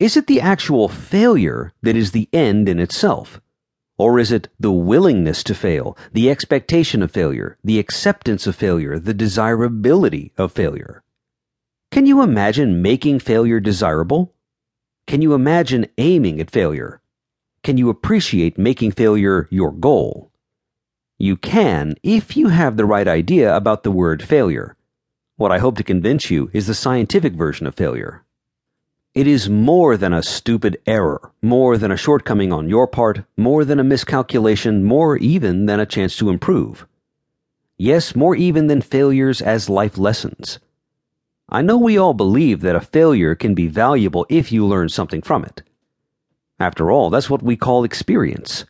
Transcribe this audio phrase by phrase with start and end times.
[0.00, 3.38] Is it the actual failure that is the end in itself?
[3.98, 8.98] Or is it the willingness to fail, the expectation of failure, the acceptance of failure,
[8.98, 11.02] the desirability of failure?
[11.90, 14.32] Can you imagine making failure desirable?
[15.06, 17.02] Can you imagine aiming at failure?
[17.62, 20.32] Can you appreciate making failure your goal?
[21.18, 24.78] You can if you have the right idea about the word failure.
[25.36, 28.24] What I hope to convince you is the scientific version of failure.
[29.12, 33.64] It is more than a stupid error, more than a shortcoming on your part, more
[33.64, 36.86] than a miscalculation, more even than a chance to improve.
[37.76, 40.60] Yes, more even than failures as life lessons.
[41.48, 45.22] I know we all believe that a failure can be valuable if you learn something
[45.22, 45.64] from it.
[46.60, 48.64] After all, that's what we call experience.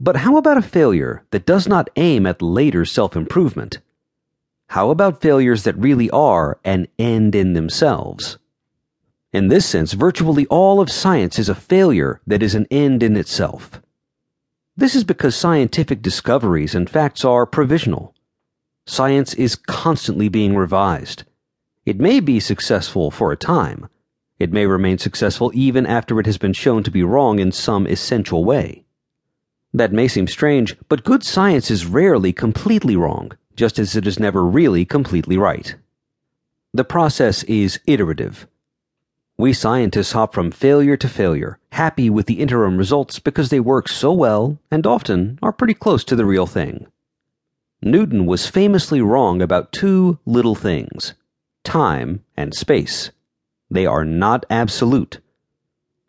[0.00, 3.80] But how about a failure that does not aim at later self improvement?
[4.68, 8.38] How about failures that really are an end in themselves?
[9.32, 13.16] In this sense, virtually all of science is a failure that is an end in
[13.16, 13.80] itself.
[14.76, 18.14] This is because scientific discoveries and facts are provisional.
[18.86, 21.22] Science is constantly being revised.
[21.86, 23.88] It may be successful for a time.
[24.40, 27.86] It may remain successful even after it has been shown to be wrong in some
[27.86, 28.84] essential way.
[29.72, 34.18] That may seem strange, but good science is rarely completely wrong, just as it is
[34.18, 35.76] never really completely right.
[36.74, 38.48] The process is iterative.
[39.40, 43.88] We scientists hop from failure to failure, happy with the interim results because they work
[43.88, 46.88] so well and often are pretty close to the real thing.
[47.80, 51.14] Newton was famously wrong about two little things
[51.64, 53.12] time and space.
[53.70, 55.20] They are not absolute.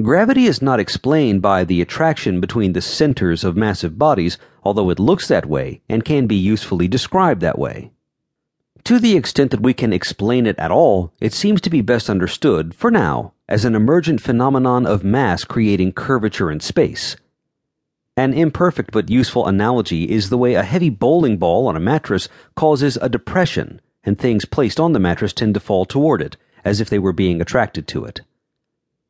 [0.00, 4.98] Gravity is not explained by the attraction between the centers of massive bodies, although it
[4.98, 7.92] looks that way and can be usefully described that way.
[8.88, 12.08] To the extent that we can explain it at all, it seems to be best
[12.08, 17.14] understood, for now, as an emergent phenomenon of mass creating curvature in space.
[18.16, 22.30] An imperfect but useful analogy is the way a heavy bowling ball on a mattress
[22.54, 26.80] causes a depression, and things placed on the mattress tend to fall toward it, as
[26.80, 28.22] if they were being attracted to it.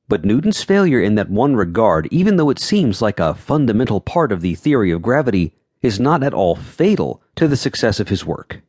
[0.08, 4.32] But Newton's failure in that one regard, even though it seems like a fundamental part
[4.32, 8.26] of the theory of gravity, is not at all fatal to the success of his
[8.26, 8.60] work.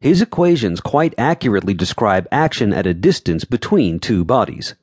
[0.00, 4.74] His equations quite accurately describe action at a distance between two bodies.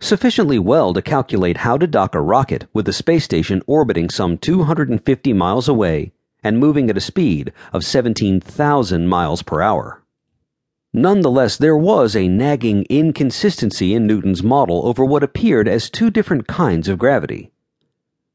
[0.00, 4.38] Sufficiently well to calculate how to dock a rocket with a space station orbiting some
[4.38, 10.02] 250 miles away and moving at a speed of 17,000 miles per hour.
[10.92, 16.46] Nonetheless, there was a nagging inconsistency in Newton's model over what appeared as two different
[16.46, 17.52] kinds of gravity.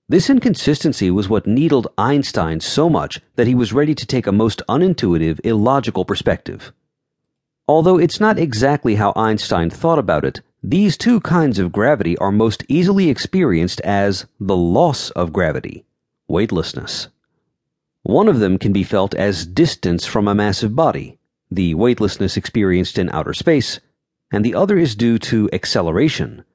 [0.07, 4.31] This inconsistency was what needled Einstein so much that he was ready to take a
[4.31, 6.71] most unintuitive, illogical perspective.
[7.67, 12.31] Although it's not exactly how Einstein thought about it, these two kinds of gravity are
[12.31, 15.85] most easily experienced as the loss of gravity,
[16.27, 17.07] weightlessness.
[18.03, 21.17] One of them can be felt as distance from a massive body,
[21.49, 23.79] the weightlessness experienced in outer space,
[24.31, 26.45] and the other is due to acceleration,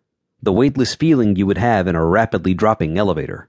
[0.43, 3.49] the weightless feeling you would have in a rapidly dropping elevator.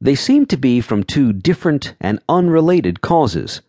[0.00, 3.60] They seem to be from two different and unrelated causes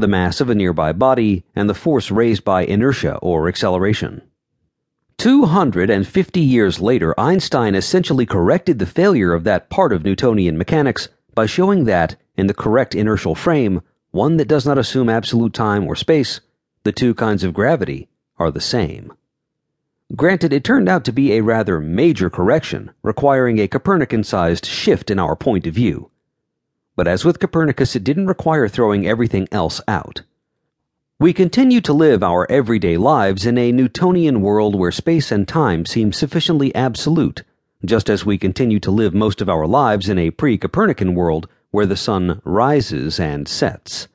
[0.00, 4.22] the mass of a nearby body and the force raised by inertia or acceleration.
[5.18, 11.44] 250 years later, Einstein essentially corrected the failure of that part of Newtonian mechanics by
[11.44, 15.94] showing that, in the correct inertial frame, one that does not assume absolute time or
[15.94, 16.40] space,
[16.84, 18.08] the two kinds of gravity
[18.38, 19.12] are the same.
[20.16, 25.10] Granted, it turned out to be a rather major correction, requiring a Copernican sized shift
[25.10, 26.10] in our point of view.
[26.96, 30.22] But as with Copernicus, it didn't require throwing everything else out.
[31.20, 35.86] We continue to live our everyday lives in a Newtonian world where space and time
[35.86, 37.44] seem sufficiently absolute,
[37.84, 41.46] just as we continue to live most of our lives in a pre Copernican world
[41.70, 44.08] where the sun rises and sets.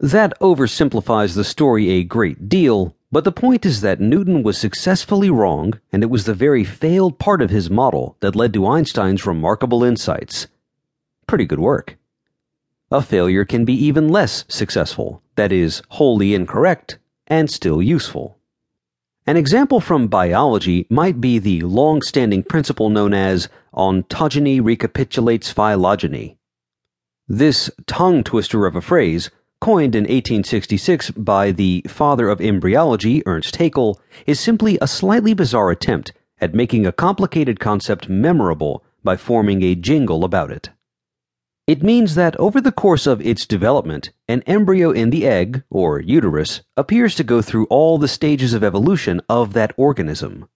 [0.00, 5.30] That oversimplifies the story a great deal, but the point is that Newton was successfully
[5.30, 9.26] wrong, and it was the very failed part of his model that led to Einstein's
[9.26, 10.48] remarkable insights.
[11.26, 11.96] Pretty good work.
[12.90, 18.38] A failure can be even less successful, that is, wholly incorrect, and still useful.
[19.26, 26.38] An example from biology might be the long standing principle known as ontogeny recapitulates phylogeny.
[27.26, 29.30] This tongue twister of a phrase
[29.60, 35.70] coined in 1866 by the father of embryology, Ernst Haeckel, is simply a slightly bizarre
[35.70, 40.70] attempt at making a complicated concept memorable by forming a jingle about it.
[41.66, 46.00] It means that over the course of its development, an embryo in the egg, or
[46.00, 50.44] uterus, appears to go through all the stages of evolution of that organism.